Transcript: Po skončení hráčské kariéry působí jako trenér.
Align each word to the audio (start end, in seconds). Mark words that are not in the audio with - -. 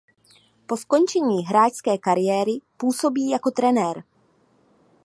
Po 0.67 0.77
skončení 0.77 1.43
hráčské 1.45 1.97
kariéry 1.97 2.51
působí 2.77 3.29
jako 3.29 3.51
trenér. 3.51 4.03